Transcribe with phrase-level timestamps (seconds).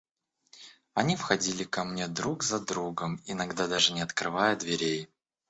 [0.95, 5.07] Они входили ко мне друг за другом, иногда даже не открывая дверей.